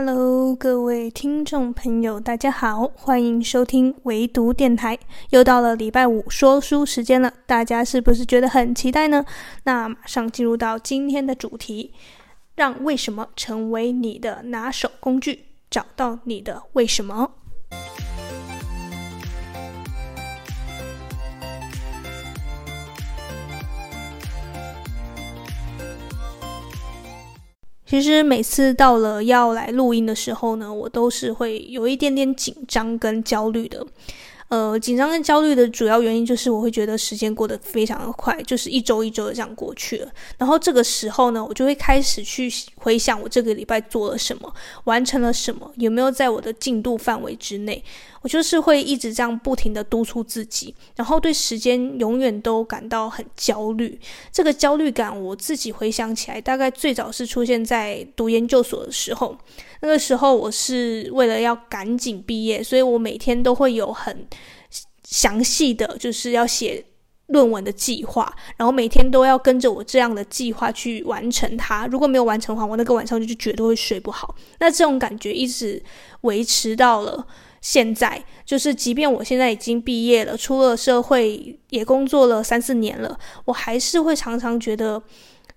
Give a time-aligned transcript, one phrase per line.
[0.00, 4.96] Hello，各位听众朋友，大家好，欢迎收听唯独电台。
[5.30, 9.24] 又到了礼拜五说书时间了，大家是不是觉得很期待呢？
[9.64, 11.92] 那马上进入到今天的主题，
[12.54, 17.32] 让为什么成为你的拿手工具，找到你的为什么。
[27.88, 33.86] 其实每次到了要来录音的时候呢，我都是会有一点点紧张跟焦虑的。
[34.48, 40.10] 呃，紧张跟焦虑的主要原因就是我会觉得时间过得非常的快，就是一周一周的这样过去了。
[40.38, 44.52] 然后这个时候呢，我就会开始去回想我这个礼拜做了什么，
[44.84, 47.82] 完成了什么，有没有在我的进度范围之内。
[48.20, 53.98] 我就是会一直这样不停的督促自己，然后对时间永远都感到很焦虑。
[54.32, 59.36] 这个焦虑感，我自己回想起来，大概最早是出现在读研究所的时候。
[59.80, 64.26] 那个时候我是为了要赶紧毕业，所以我每天都会有很
[65.04, 66.84] 详细的就是要写
[67.28, 71.86] 论文的计划，然后每天都要跟着我这样的计划去完成它。
[71.86, 74.34] 如果没有完成的话，我那个晚上就绝对会睡不好。
[74.60, 75.82] 那这种感觉一直
[76.22, 77.26] 维持到了。
[77.60, 85.02] 现在就是，即便我现在已经毕业了，出了社会也工作了三四年了，我还是会常常觉得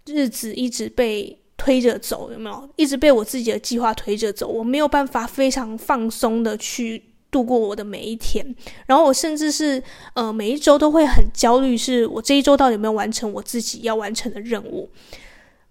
[0.07, 2.69] 日子一直被推着走，有没有？
[2.75, 8.45] 一直被我自己的计划推着走，我没有办法非常放松的去度过我的每一天。
[8.85, 9.81] 然后我甚至是
[10.13, 14.89] 呃每一周都会很焦虑，是我这一周到底有没有完成我自己要完成的任务。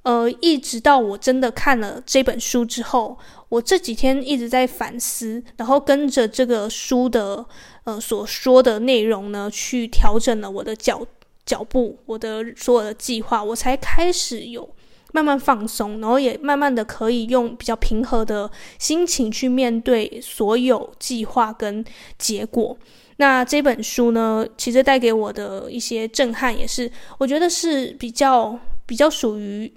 [0.03, 3.19] 呃，一直到我真的看了这本书之后，
[3.51, 7.45] 我这几天一直在反思，然后跟着这个书的
[7.85, 11.07] 呃所说的内容呢，去调整了我的脚
[11.45, 14.67] 脚步，我的所有的计划，我才开始有
[15.13, 21.85] 慢慢放松，然后也慢慢的可以用比较平和的心情去面对所有计划跟
[22.19, 22.77] 结果。
[23.17, 29.73] 那这本书呢，其实带给我的一些震撼，也是我觉得是比较比较属于。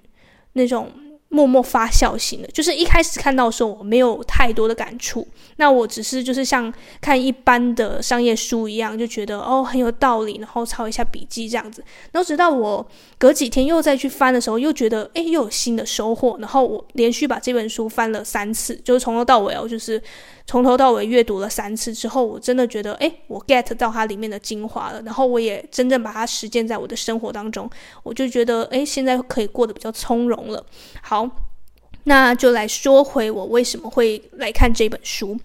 [0.56, 0.88] 那种
[1.34, 5.26] 默默发酵型的，就是一开始看到的时候，我没有太多的感触。
[5.56, 11.82] 那我只是就是像看一般的商业书一样，就觉得哦很有道理，然后抄一下笔记这样子。
[12.12, 12.86] 然后直到我
[13.18, 16.36] 隔几天又再去翻的时候，又觉得诶，又有新的收获。
[16.38, 20.00] 然后我连续把这本书翻了三次，就是从头到尾哦，就是。
[20.46, 25.00] 从头到尾阅读了三次之后，我真的觉得，诶，我 get 到它里面的精华了。
[25.02, 27.68] 然后我也真正把它实践在我的生活当中，
[28.02, 30.64] 我就觉得，诶，现在可以过得比较从容了。
[31.02, 31.28] 好，
[32.04, 35.38] 那就来说回我为什么会来看这本书。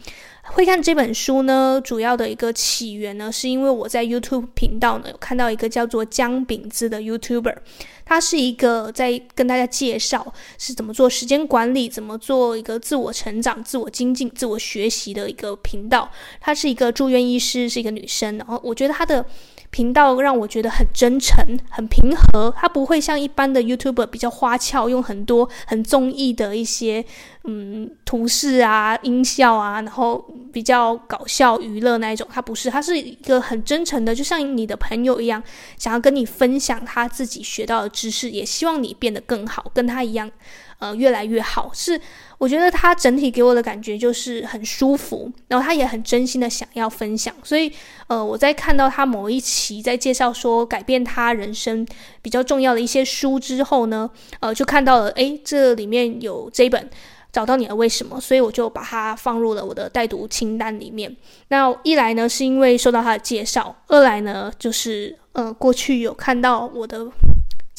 [0.51, 7.55] 会看这本书呢，主要的一个起源呢，是因为我在 YouTube 频道呢有看到一个叫做姜饼子的 YouTuber，
[8.03, 16.09] 他是一个在跟大家介绍是怎么做时间管理，怎么做一个自我成长、自我精进、自我学习的一个频道。
[16.41, 19.25] 他是一个住院医师，是一个女生，然后我觉得他的。
[19.71, 21.37] 频道让我觉得很真诚、
[21.69, 27.05] 很平和，它不会像一般的 YouTuber 比较花俏，用很多很综艺的一些
[27.43, 32.27] 嗯图示啊、音效啊，然后比较搞笑娱乐那一种。
[32.31, 35.41] 它不是，它是一个很真诚的，就像你的朋友一样，
[35.77, 40.29] 想要跟你分享他自己学到的知识，也希望你变得更好，跟他一样。
[40.79, 41.99] 呃，越来越好，是
[42.37, 47.69] 我觉得他整体给我的感觉就是很舒服，然后他也很真心的想要分享，所以
[48.07, 51.85] 呃，我在看到他某一期在介绍说改变他人生
[52.21, 56.89] 比较重要的一些书之后呢，呃，就看到了，诶，这里面有这本
[57.33, 61.13] 找到你的为什么，所以我就把它放入了我的待读清单里面。
[61.49, 67.05] 那一来呢，是因为受到他的介绍；二来呢，就是呃，过去有看到我的。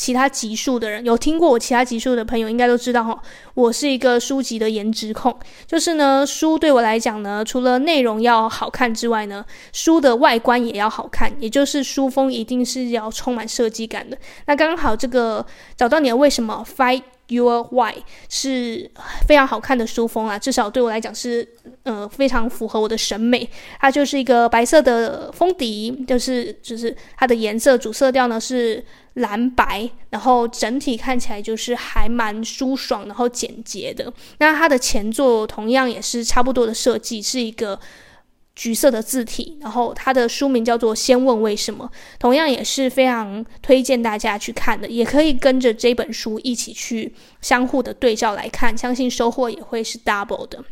[0.00, 3.22] 其他集数的人有听过我其他集数的朋友应该都知道哈，
[3.52, 9.44] 我是一个书籍的颜值控，就是呢，书对我来讲呢，除了内容要好看之外呢，
[9.74, 14.16] 书的外观也要好看，也就是书封一定是要充满设计感的。
[14.46, 15.44] 那刚好这个
[15.76, 16.98] 找到你的为什么翻
[17.30, 17.94] Your Why
[18.28, 18.90] 是
[19.26, 21.48] 非常好看的书封啊，至少对我来讲是
[21.84, 23.48] 呃非常符合我的审美。
[23.80, 28.84] 它就是一个白色的封底，就是就是它的颜色主色调呢是。
[29.14, 34.10] 蓝白，然后整体看起来就是还蛮舒爽，然后简洁的。
[34.38, 37.78] 那它的前作同样也是差不多的设计，是一个
[38.60, 39.56] 橘色的字体。
[39.58, 44.86] 然后它的书名叫做《先问为什么》，同样也是非常推荐大家去看的。
[44.86, 50.62] 也可以跟着这本书一起去相互的对照来看，相信收获也会是 double 的。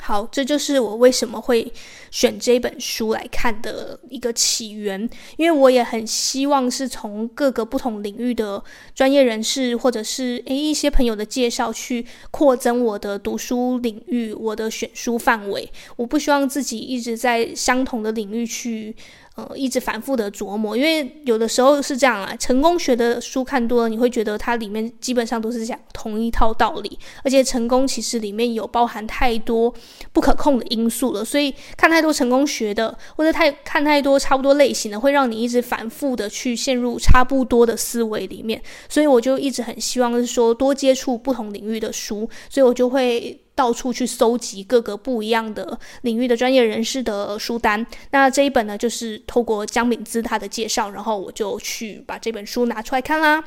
[0.00, 1.72] 好，这就是我为什么会
[2.10, 8.62] 选这本书来看的一个起源，因为我也很希望是从各个不同领域的
[8.94, 15.70] 专业人士，或者是诶一些朋友的介绍去扩增我的读书领域，我的选书范围。
[15.96, 18.94] 我不希望自己一直在相同的领域去。
[19.38, 29.72] 呃，一直反复的琢磨，因为有的时候是这样啊，成功学的书看多了，你会觉得它里面基本上都是讲同一套道理，而且成功其实里面有包含太多
[30.12, 43.40] 不可控的因素了，所以看它太多成功学的，或者太看太多差不多类型的，会让你一直反复的去陷入差不多的思维里面，所以我就一直很希望是说多接触不同领域的书，所以我就会。
[43.58, 47.84] 到处去搜集各个不一样的领域的专业人士的书单。
[48.12, 53.42] 那这一本呢，就是透过江敏姿他的介绍，然后我就去把这本书拿出来看啦。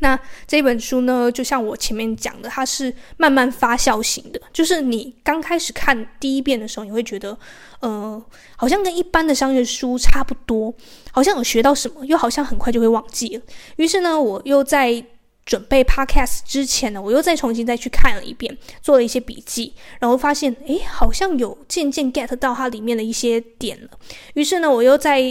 [0.00, 4.40] 那这本书呢，就像我前面讲的，它是慢慢发酵型的。
[4.52, 7.36] 就是你刚开始看第一遍的时候，你会觉得，
[7.80, 8.22] 呃，
[8.56, 10.74] 好像跟一般的商业书差不多，
[11.12, 13.42] 好像有学到什么，又好像很快就会忘记了。
[13.76, 15.04] 于是呢，我又在。
[15.48, 23.88] 准备 podcast 之前呢，我又再重新再去看了一遍，做了一些笔记，然后发现，诶，好像有渐渐 get 到它里面的一些点了。
[24.34, 25.22] 于是呢，我又在，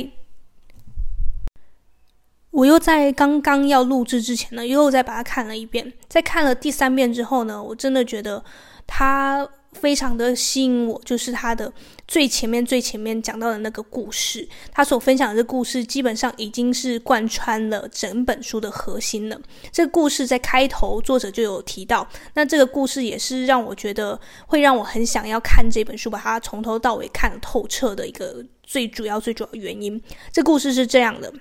[2.58, 5.94] 我又在刚刚要录制之前呢，又再把它看了一遍。
[6.10, 8.44] 在看了第三遍之后呢，我真的觉得
[8.88, 9.48] 它。
[9.74, 11.72] 非常的吸引我，就是他的
[12.08, 19.40] 最前面最前面讲到的那个故事，他所分享的这故事基本上已经是贯穿了整本书的核心了。
[19.72, 30.02] 这个故事在开头作者就有提到，那这个故事也是让我觉得会让我很想要看这本书，把它从头到尾看透彻的一个最主要最主要原因。
[30.32, 31.32] 这故事是这样的。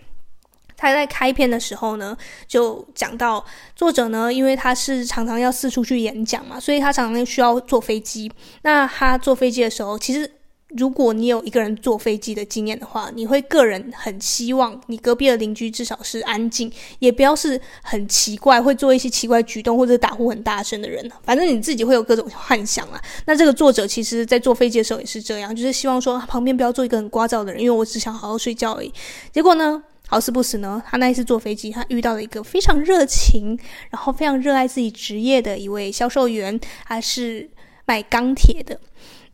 [0.76, 3.44] 他在开篇的时候呢，就讲到
[3.74, 8.30] 作者呢，因为他是常常要四处去演讲嘛，所以他常常需要坐飞机。
[8.62, 10.30] 那他坐飞机的时候，其实
[10.70, 21.08] 如果你有一个人坐飞机的经验的话，你会个人很希望你隔壁的邻居至少是安静，也不要是很奇怪，会做一些奇怪举动或者打呼很大声的人。
[21.22, 23.00] 反正你自己会有各种幻想啊。
[23.26, 28.92] 那这个作者其实在坐飞机的时候也是这样，就是希望说旁边不要坐一个很聒噪的人，因为我只想好好睡觉而已。
[29.32, 29.82] 结果呢？
[30.08, 33.58] 好死不死呢，他那一次坐飞机，他遇到了一个非常热情，
[33.90, 37.50] 然后非常热爱自己职业的一位销售员，他是
[37.86, 38.78] 卖钢铁的。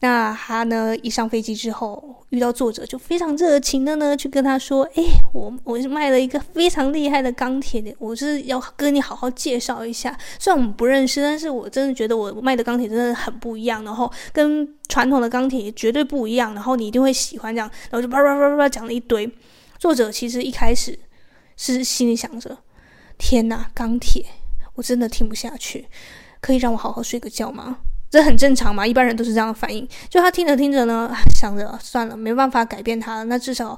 [0.00, 10.18] 那他呢，一上飞机之后，遇到作者就非常热情的呢，去跟他说：“诶，我我是卖了一个非常厉害的钢铁的，我是要跟你好好介绍一下。
[10.40, 17.70] 虽然我们不认识，但是我真的觉得我卖的钢铁真的很不一样，然后跟传统的钢铁绝对不一样，然后你一定会喜欢这样。
[17.90, 19.30] 然后就叭叭叭叭讲了一堆。”
[19.82, 20.96] 作者其实一开始
[21.56, 22.56] 是心里想着
[23.18, 24.24] ：“天哪，钢铁，
[24.74, 25.88] 我真的听不下去，
[26.40, 29.84] 可以让我好好睡个觉吗？”这很正常嘛，一般人都是这样的反应。
[30.08, 33.76] 就他听着听着呢，想着算了，没办法改变他了，那至少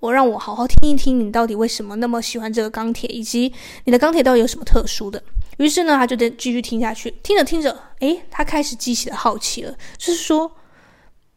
[0.00, 3.52] 我让我好好听一听你到底为什么那么喜欢这个钢铁，以及
[3.84, 5.22] 你的钢铁到底有什么特殊的。
[5.58, 7.12] 于是呢，他就得继续听下去。
[7.22, 10.50] 听着听着，诶，他开始激起了好奇了，就是说，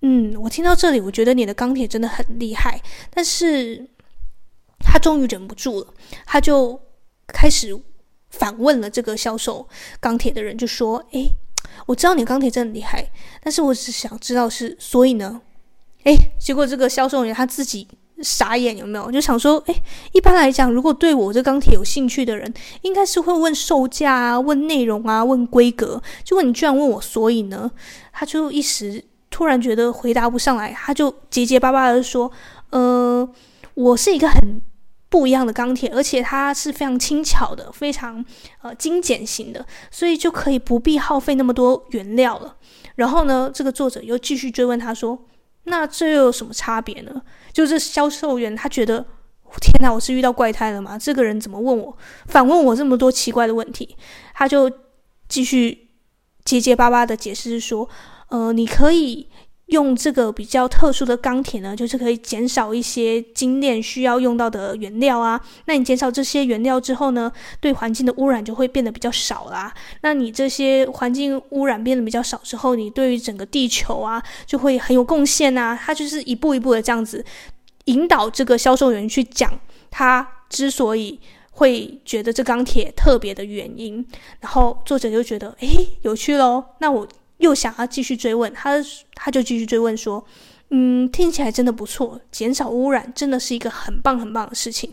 [0.02, 2.82] 嗯，我听到这里，我觉得你的钢铁真的很厉害，
[3.12, 3.88] 但是。
[4.98, 5.94] 他终于忍不住了，
[6.26, 6.82] 他就
[7.28, 7.80] 开始
[8.32, 9.68] 反问了这个销售
[10.00, 11.30] 钢铁的人，就说：“诶，
[11.86, 13.08] 我知道你钢铁真的厉害，
[13.44, 15.40] 但是我只想知道是，所以呢？
[16.06, 17.88] 诶，结果这个销售员他自己
[18.24, 19.12] 傻眼，有没有？
[19.12, 19.84] 就想说：诶，
[20.14, 22.52] 一般来讲，如果对我这钢铁有兴趣的人，
[22.82, 26.02] 应该是会问售价啊，问内容啊，问规格。
[26.24, 27.70] 结果你居然问我，所以呢？
[28.12, 32.32] 他就一时突然觉得回答不上来，他就结结巴巴的说：
[32.72, 33.30] 呃，
[33.76, 34.60] 我是一个很……”
[35.10, 38.24] 不一样的钢铁，而且它是非常轻巧的，非常
[38.62, 42.58] 呃精简型的，所以就可以不必耗费那么多原料了。
[42.96, 45.26] 然后呢，这个作者又继续追问他说
[45.64, 47.22] ：“那这又有什么差别呢？”
[47.54, 49.06] 就是销售员他觉得，
[49.62, 50.98] 天哪，我是遇到怪胎了吗？
[50.98, 53.96] 这个人怎么问我，反问我这么多奇怪的问题？
[54.34, 54.70] 他就
[55.30, 55.88] 继续
[56.44, 57.88] 结结巴巴的解释说
[58.30, 59.30] ：“呃，你可以。”
[59.68, 65.40] 用这个比较特殊的钢铁呢，就是可以减少一些精炼需要用到的原料啊。
[65.66, 69.74] 那你减少这些原料之后呢，对环境的污染就会变得比较少啦。
[70.02, 75.78] 那你这些环境污染变得比较少之后，你对于整个地球啊就会很有贡献啊。
[75.80, 77.26] 他就是一步一步的这样子
[77.86, 79.52] 引导这个销售员去讲
[79.92, 81.20] 他之所以
[81.52, 84.08] 会觉得这钢铁特别的原因。
[84.40, 86.76] 然后作者就觉得，诶，有趣咯。
[86.80, 87.06] 那我。
[87.38, 88.76] 又想要继续追问他，
[89.14, 90.24] 他就继续追问说
[90.70, 94.92] ：“嗯，听起来真的不错，减少污染真的是一个很棒很棒的事情。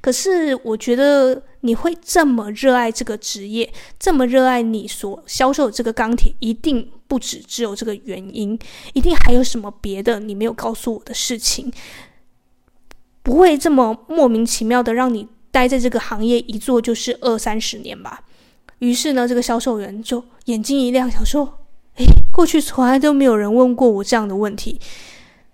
[0.00, 8.56] 可是，我觉得你会这么热爱这个职业，这么热爱你所销售的这个钢铁，一定不止只有这个原因，
[8.92, 11.72] 一定还有什么别的你没有告诉我的事情，
[13.22, 18.22] 不会这么莫名其妙的让你待在这个行业一做就是二三十年吧？
[18.78, 21.58] 于是呢，这个销售员就眼睛一亮，想说
[21.96, 24.80] ：“诶，过去从来都没有人问过我这样的问题。”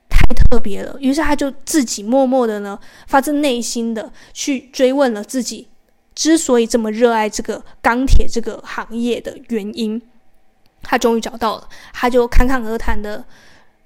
[0.08, 5.66] 太特别了，于是他就自己默默的呢，发自内心的去追问了自己
[6.14, 10.00] 之所以这么热爱这个钢铁这个行业的原因。
[10.82, 13.24] 他终于找到了，他就侃侃而谈的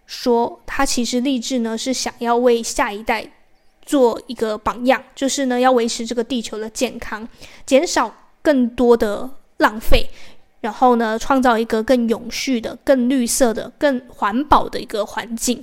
[0.06, 3.30] 说，他其实立志呢是想要为下一代
[3.82, 7.28] 做一个榜样，就是呢要维持这个地球的健康，
[7.64, 10.10] 减少更多的浪费，
[10.66, 15.62] 然后呢创造一个更永续的、更绿色的、更环保的一个环境。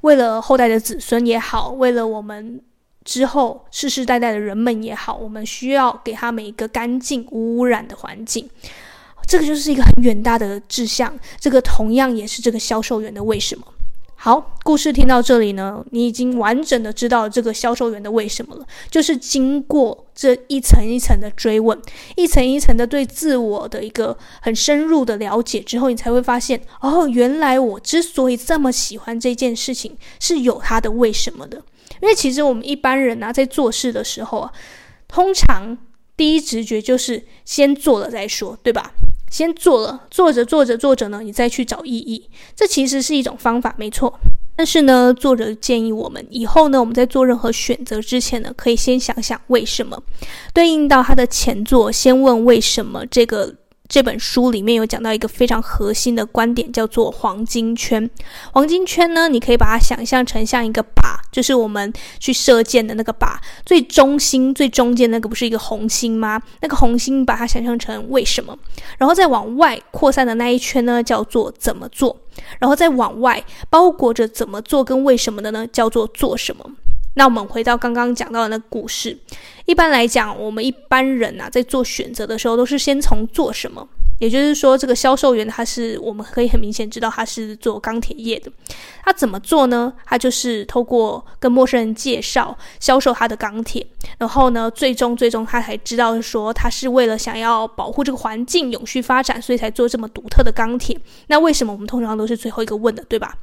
[0.00, 2.60] 为了后代的子孙也好，为了我们
[3.04, 8.50] 之后世世代代的人们也好，我们需要给他们一个干净无污染的环境。
[9.28, 13.64] 这个就是一个很远大的志向，这个同样也是这个销售员的为什么。
[14.18, 18.66] 好，故事听到这里呢，你已经完整的知道这个销售员的为什么了。
[18.90, 21.78] 就是经过这一层一层的追问，
[22.16, 31.62] 一层一层的对自我的一个很深入的了解之后，你才会发现，哦，原来我之所以这么喜欢这件事情，是有它的为什么的。
[32.00, 34.52] 因为其实我们一般人啊，在做事的时候啊，
[35.06, 35.76] 通常
[36.16, 38.92] 第一直觉就是先做了再说，对吧？
[39.36, 44.18] 先做了，做着做着做着呢，你再去找意义，这其实是一种方法，没错。
[44.56, 50.02] 但是呢，作者建议我们以后呢，我们在做任何选择之前呢，可以先想想为什么，
[50.54, 53.56] 对应到他的前作，先问为什么这个。
[53.88, 58.08] 这本书里面有讲到一个非常核心的观点，叫做黄金圈。
[58.52, 66.40] 黄金圈呢，你可以把它想象成像一个靶，就是我们去射箭的那个靶，最中心、最中间那个不是一个红心吗？
[66.60, 68.56] 那个红心把它想象成为什么，
[68.98, 72.16] 然后再往外扩散的那一圈呢，叫做怎么做，
[72.58, 76.70] 然后再往外包裹着怎么做跟为什么的呢，叫做做什么。
[77.18, 79.18] 那我们回到刚刚讲到的那个故事，
[79.64, 83.88] 一般来讲，我们一般人啊，在做选择的时候，都是先从做什么。
[84.18, 88.50] 也就是说，这个销售员他是，我们可以很明显知道他是做钢铁业的。
[89.02, 89.92] 他怎么做呢？
[90.04, 93.86] 他就是透过跟陌生人介绍销售他的钢铁，
[94.18, 100.98] 然后呢，最终最终他才知道说，他是为了想要保护这个环境、永续发展，所以才做这么独特的钢铁。
[101.28, 103.36] 那为什么我们通常都是最后一个问的，对吧？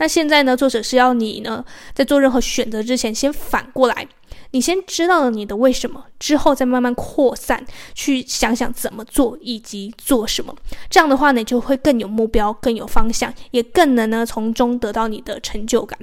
[0.00, 4.08] 那现在呢，作者是要你呢，在做任何选择之前，先反过来。
[4.52, 7.64] 你先知道了你的为什么，之后再慢慢扩散，
[7.94, 10.52] 去想想怎么做以及做什么。
[10.88, 15.98] 这样的话呢，就会更有目标、更有方向，也更能呢从中得到你的成就感。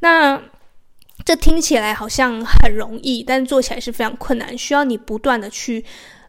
[0.00, 0.40] 那
[1.24, 5.84] 这听起来好像很容易，但做起来是非常困难，需要你不断的去。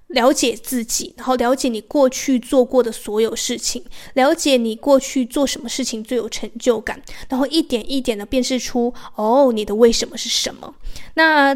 [0.08, 3.84] 了解自己，然后了解你过去做过的所有事情，
[4.14, 10.74] 了解你过去做什么事情最有成就感，然后一点一点的辨识出哦，你的为什么是什么。
[11.16, 11.54] 那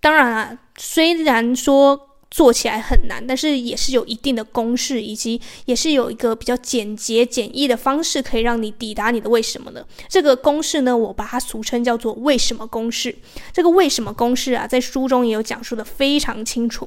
[0.00, 1.98] 当然啊，虽然说
[2.30, 9.86] 做起来很难，但是也是有一定的公式，以及也是有一个比较简洁简易的方式，可以让你抵达你的为什么的。
[10.08, 13.16] 这个公式呢，我把它俗称叫做为什么公式。
[13.52, 16.86] 这个为什么公式啊，在书中也有讲述的非常清楚。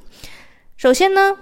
[0.77, 1.36] 首先呢，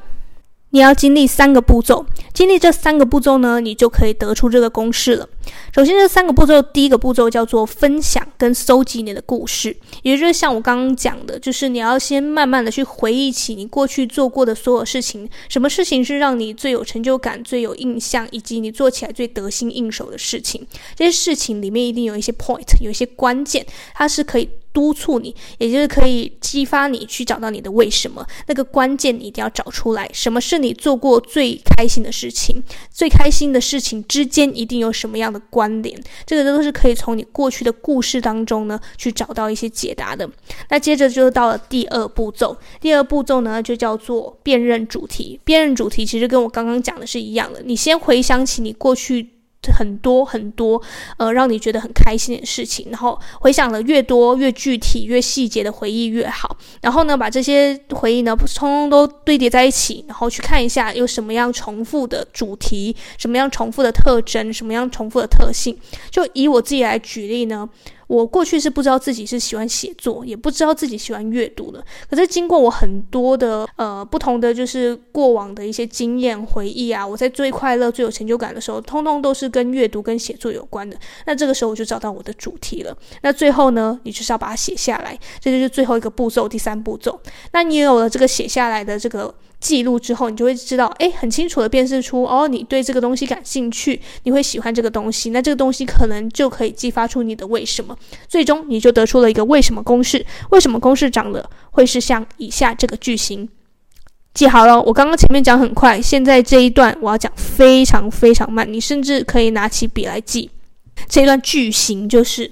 [0.69, 5.27] 你要经历三个步骤，经历这三个步骤呢，你就可以得出这个公式了。
[5.73, 20.65] 首先，这三个步骤，第一个步骤叫做分享跟搜集你的故事，也就是像我刚刚讲的，就是你要先慢慢的去回忆起你过去做过的所有事情，什么事情是让你最有成就感、最有印象，以及你做起来最得心应手的事情。
[20.95, 24.49] 这些事情里面一定有一些 point，有一些关键，它是可以。
[24.75, 28.27] 督促你，也就是可以激发你去找到你的为什么。
[28.47, 30.09] 那个关键你一定要找出来。
[30.11, 32.61] 什么是你做过最开心的事情？
[32.91, 35.99] 最开心的事情之间一定有什么样的关联？
[36.25, 40.29] 这个都是可以从你过去的故事当中呢去找到一些解答的。
[40.69, 42.57] 那接着就到了第二步骤。
[42.79, 45.39] 第二步骤呢就叫做辨认主题。
[45.43, 47.61] 辨认主题其实跟我刚刚讲的是一样的。
[47.63, 49.34] 你先回想起你过去。
[49.71, 50.81] 很多很多，
[51.17, 56.57] 呃，让你觉得很开心的事情，然后回想的越多、越具体、越细节的回忆越好。
[56.81, 65.77] 然后呢，把这些回忆呢，通通都堆叠在一起，然后去看一下有什么样重复的主题，什么样重复的特征，什么样重复的特性。
[66.09, 67.67] 就以我自己来举例呢，
[68.07, 71.83] 我过去是不知道自己是喜欢写作，也不知道自己喜欢阅读的。
[72.09, 80.95] 可是经过我很多的呃不同的就是过往的一些经验回忆啊，我在最快乐、最有成就感的时候，通通都是跟阅读跟写作有关的。
[81.25, 82.95] 那这个时候我就找到我的主题了。
[83.21, 87.19] 那最后呢，你就是要把它写下来，这就是最后一个步骤，第三步骤。
[87.53, 89.33] 那你有了这个写下来的这个。
[89.59, 97.97] 记录之后，你就会知道，诶，很清楚的辨识出，哦，你对这个东西感兴趣，你会喜欢这个东西，那这个东西可能就可以激发出你的为什么，
[98.27, 100.25] 最终你就得出了一个为什么公式。
[100.51, 103.49] 为什么公式长得会是像以下这个句型？
[104.33, 110.51] 记好了，我刚刚前面讲很快，现在这一段我要讲非常非常慢，你甚至可以拿起笔来记。
[111.07, 112.51] 这一段句型就是，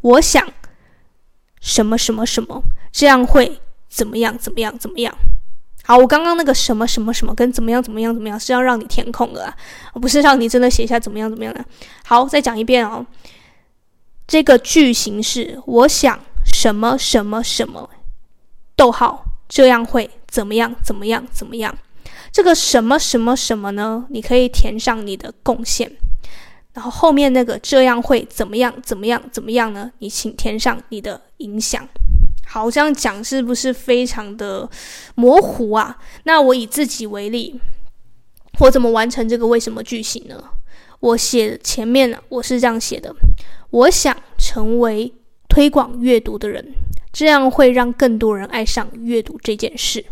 [0.00, 0.46] 我想
[1.60, 5.12] 什么什么什么，这样会怎么样怎么样怎么样。
[5.86, 9.54] 好，我刚刚那个什么什么什么跟怎么样怎么样怎么样是要让你填空的啊，
[10.00, 11.62] 不是让你真的写一下怎么样怎么样的。
[12.04, 13.04] 好，再讲一遍哦。
[14.26, 17.90] 这个句型是我想什么什么什么，
[18.74, 21.76] 逗号，这样会怎么样怎么样怎么样。
[22.32, 24.06] 这个什么什么什么呢？
[24.08, 25.92] 你可以填上你的贡献，
[26.72, 29.92] 然后后面那个这样会怎么样怎么样怎么样呢？
[29.98, 31.86] 你请填上你的影响。
[32.46, 34.68] 好，这样讲是不是非常的
[35.16, 35.98] 模糊啊？
[36.22, 37.60] 那我以自己为例，
[38.60, 40.40] 我怎么完成这个为什么句型呢？
[41.00, 43.12] 我写前面呢，我是这样写的：
[43.70, 45.12] 我想成为
[45.48, 46.74] 推广阅读的人，
[47.12, 50.04] 这样会让更多人爱上阅读这件事。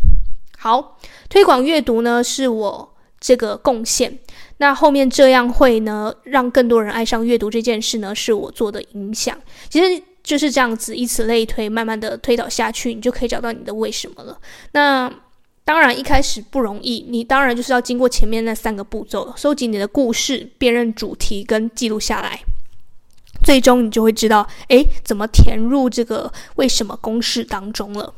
[0.57, 0.99] 好，
[1.29, 4.19] 推广阅读呢是我这个贡献，
[4.57, 9.39] 那后面这样会呢让更多人爱上阅读这件事呢是我做的影响。
[9.69, 10.03] 其实。
[10.23, 14.39] 就是这样子，以此类推，慢慢的推导下去，你就可以找到你的为什么了。
[14.71, 15.11] 那
[15.65, 22.39] 当然一开始不容易，你当然就是要经过前面那三个步骤，收集你的故事，辨认主题跟记录下来，
[23.43, 28.13] 最终你就会知道，诶，怎么填入这个为什么公式当中了。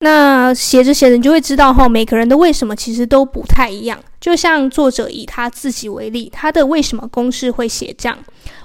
[0.00, 3.98] 那写着写着，你就会知道哈，每个人的为什么其实都不太一样。
[4.20, 8.18] 就像作者以他自己为例，他的为什么公式会写这样：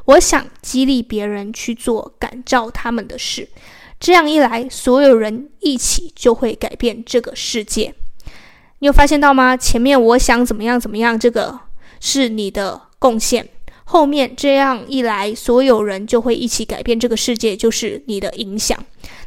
[0.06, 3.48] 我想激励别人去做感召他们的事，
[4.00, 7.94] 这样一来，所有人一起就会改变这个世界。
[8.80, 9.56] 你有发现到吗？
[9.56, 11.60] 前面我想怎么样怎么样，这个
[12.00, 13.48] 是你的贡献。
[13.94, 18.76] 后面这样一来，所有人就会一起改变这个世界，就是你的影响。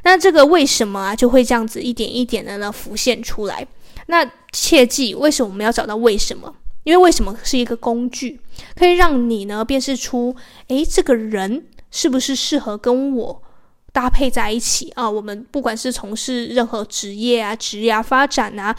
[0.02, 3.64] 那这个为什么啊，就会这样子一点一点的呢浮现出来。
[4.07, 6.52] 那切记，为什么我们要找到为什么？
[6.83, 8.40] 因为为什么是一个工具，
[8.74, 10.35] 可以让你呢辨识出，
[10.66, 13.42] 诶，这个人是不是适合跟我
[13.92, 15.09] 搭配在一起啊？
[15.09, 18.74] 我们不管是从事任何职业啊、职业发展啊。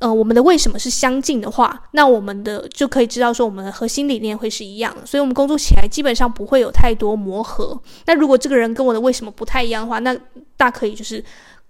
[0.00, 7.78] 呃，我们的为什么是相近的话，那我们的就可以知道说，我们的核心理念会是一样的，所以我们工作起来基本上不会有太多磨合。
[8.06, 10.16] 那如果这个人跟我的为什么不太一样的话，那
[10.56, 11.22] 大可以就是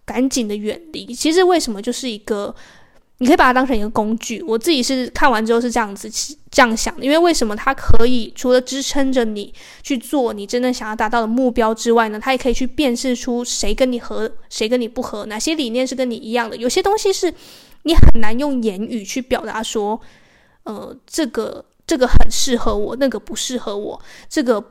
[0.05, 1.13] 赶紧的远离。
[1.13, 2.55] 其实为什么就是一个，
[3.19, 4.41] 你可以把它当成一个工具。
[4.47, 6.09] 我自己是看完之后是这样子
[6.53, 16.57] 这样想的，因为为什么它可以除了支撑着你去做你真正想要达到的目标之外呢，它也可以去辨识出谁跟你合，谁跟你不合，哪些理念是跟你一样的。
[16.57, 17.35] 有些东西是。
[17.83, 20.01] 你很难用言语去表达说，
[20.65, 24.63] 呃，这个这个很适合我，那个不适合我，这个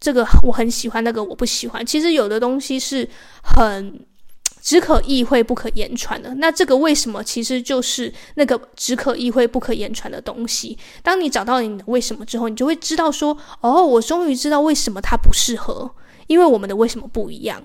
[0.00, 1.84] 这个我很喜欢，那个我不喜欢。
[1.84, 3.08] 其实有的东西是
[3.42, 4.04] 很
[4.60, 6.34] 只可意会不可言传的。
[6.34, 10.76] 那这个为什么其实就是那个只可意会不可言传的东西？
[11.04, 15.88] 当你找到你的为什么之后，你就会知道说，哦，我终于知道为什么它不适合，
[16.26, 17.64] 因为我们的为什么不一样。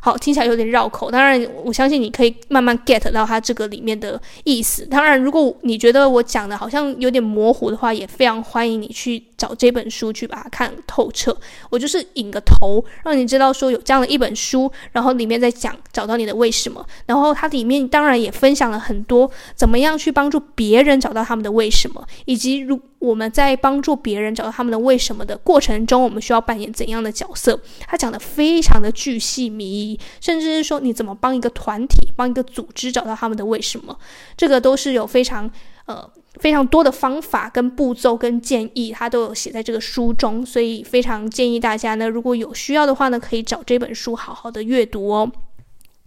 [0.00, 1.10] 好，听起来有点绕口。
[1.10, 4.86] 当然，我相信你可以慢慢 get 到它这个里面的意思。
[4.86, 11.36] 当然，如果你觉得我讲的好像有点模糊的话，也非常欢迎你去找这本书去把它看透彻。
[11.68, 16.84] 我就是引个头，让你知道说有这样的一本书，然后里面在讲找到你的为什么。
[17.06, 27.58] 然后它里面当然也分享了很多怎么样去帮助别人找到他们的为什么，以及如我们在帮助别人找到他们的为什么的过程中，我们需要扮演怎样的角色？
[27.80, 33.98] 他讲的非常的巨细靡遗，甚至是说你怎么帮一个团体、帮一个组织找到他们的为什么，
[34.36, 35.50] 这个都是有非常
[35.86, 45.32] 呃非常多的方法跟步骤跟建议，他都有写在这个书中，所以非常建议大家呢，如果有需要的话呢，可以找这本书好好的阅读哦。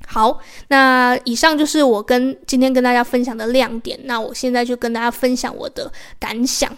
[0.05, 3.99] 好，那以上就是我跟今天跟大家分享的亮点。
[4.03, 6.75] 那我现在就跟大家分享我的感想。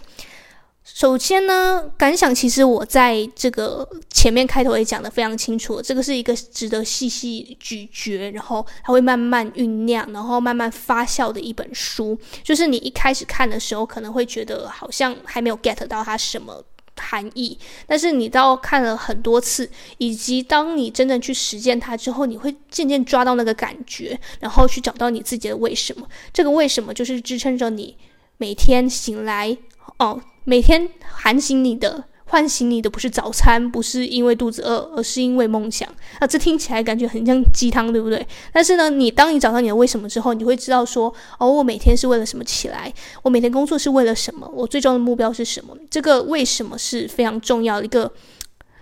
[0.84, 12.16] 首先呢，感想其实我在这个前面开头也讲得非常清楚，这个是一个值得细细咀嚼，然后它会慢慢酝酿，然后慢慢发酵的一本书。
[12.42, 16.64] 就是你一开始看的时候，可能会觉得好像还没有 get 到它什么
[17.08, 26.06] 含义，但是你到看了很多次，以及当你真正去实践它之后，你会渐渐抓到那个感觉，然后去找到你自己的为什么。
[26.32, 27.96] 这个为什么就是支撑着你
[28.38, 29.56] 每天醒来
[29.98, 30.20] 哦。
[30.48, 35.88] 每天喊醒你的、唤醒你的不是早餐，不是因为肚子饿，而是因为梦想。
[36.18, 38.26] 啊，这听起来感觉很像鸡汤，对不对？
[38.52, 42.92] 但是呢，你当你找到你的为什么之后，你会知道说，哦，我每天是为了什么起来？
[43.22, 44.50] 我每天工作是为了什么？
[44.52, 45.76] 我最终的目标是什么？
[45.88, 48.10] 这个为什么是非常重要的一个，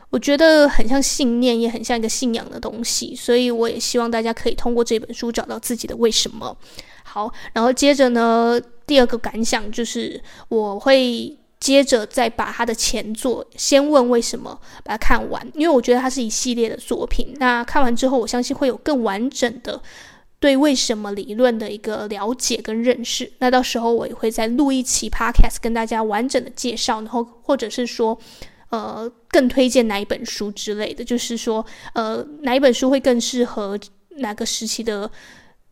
[0.09, 3.14] 我觉得很像信念，也很像一个信仰的东西。
[3.14, 6.57] 所以我也希望大家可以通过这本书找到自己的为什么。
[7.02, 11.37] 好，然后接着呢，第二个感想就是我会。
[11.64, 17.35] 接着再把他的前作先问为什么把它看完，因为我觉得它是一系列的作品。
[17.38, 19.81] 那看完之后，我相信会有更完整的
[20.38, 23.33] 对为什么理论的一个了解跟认识。
[23.38, 28.18] 那到时候我也会再录一期 Podcast 跟大家完整的介绍，然后或者是说，
[28.68, 33.81] 呃，更推荐哪一本书之类的，就是说，呃，哪一本书会更适合
[34.18, 35.11] 哪个时期的。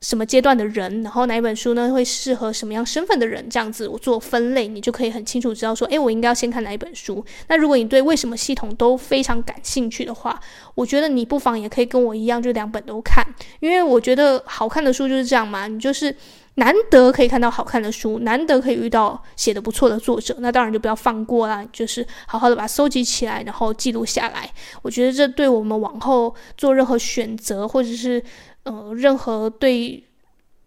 [0.02, 3.48] 什么阶段的人，然后哪一本书呢会适合什么样身份的人？
[3.48, 7.24] 这样子我做分类，你就可以很清楚知道说，诶，我应该要先看哪一本书。
[7.48, 10.38] 那如果你对为什么系统都非常感兴趣的话，
[10.74, 13.24] 我觉得你不妨也可以跟我一样，就两本都看。
[13.60, 16.14] 因为我觉得好看的书就是这样嘛，你就是
[16.54, 24.50] 难得可以看到好看的书，难得可以遇到写的不错的作者，那当然就不要放过啦，就是好好的把它收集起来，然后记录下来。
[24.82, 28.22] 我觉得这对我们往后做任何选择，或者是。
[28.64, 30.00] 呃，任何对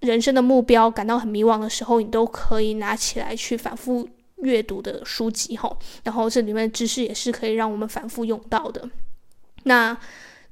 [0.02, 4.06] 人生的目标感到很迷惘的时候，你都可以拿起来去反复
[4.40, 8.90] 阅读的书籍吼，然后这里面的知识也是可以让我们反复用到的。
[9.64, 9.98] 那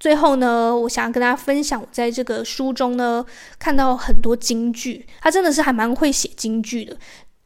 [0.04, 3.26] 最后呢，我想要跟大家分享，我在这个书中呢
[3.58, 6.98] 看到很多金句，他真的是还蛮会写金句的。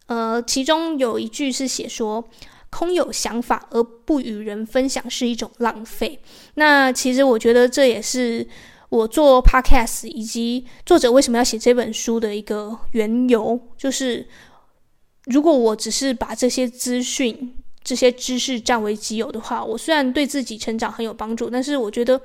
[0.07, 2.27] 呃，其中有一句是写说
[2.71, 6.19] ：“空有想法而不与人分享是一种浪费。”
[6.57, 8.47] 那其实我觉得这也是。
[8.89, 14.25] 我做 podcast 以及作者为什么要写这本书的一个缘由，就是
[15.25, 17.53] 如果我只是把这些资讯、
[17.87, 22.19] 这些知识占为己有的话，我虽然对自己成长很有帮助，但是我觉得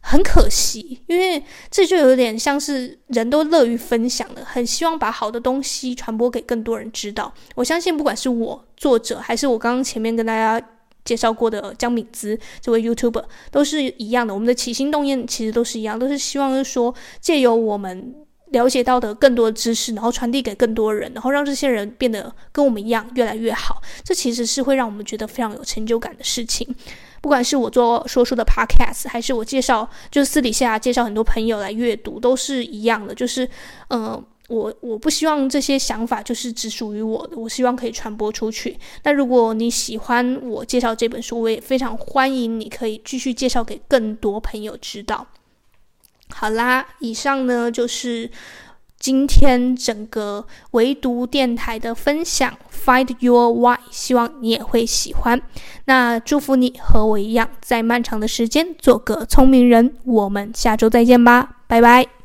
[0.00, 7.32] 很可惜，因为这就有点像是人都乐于分享的，很希望把好的东西传播给更多人知道。
[7.54, 10.68] 我相信，不管是我作者，还是我刚刚前面跟大家。
[11.04, 18.14] 介绍过的江敏姿这位 YouTuber 都是一样的，我们的起心动念其实都是一样，都是希望是说借由我们
[18.50, 23.80] 了解到的更多的知识，然后传递给更多人，然后让这些人变得跟我们一样越来越好。
[24.02, 26.66] 这其实是会让我们觉得非常有成就感的事情。
[27.20, 33.48] 不管是我做说书的 Podcast，还是我介绍，就是私底下介绍很多朋友来阅读，都是一样的，就是
[33.88, 34.24] 嗯。
[34.50, 38.78] 我我不希望这些想法就是只属于我的，我希望可以传播出去。
[39.02, 45.26] 那如果你喜欢我介绍这本书，我也非常欢迎你可以继续介绍给更多朋友知道。
[46.36, 48.28] 好啦，以上呢就是
[48.98, 55.40] 今天整个唯独电台的分享，Find Your Why，希望你也会喜欢。
[55.84, 59.94] 那祝福你和我一样，在漫长的时间做个聪明人。
[60.04, 62.23] 我们下周再见吧，拜拜。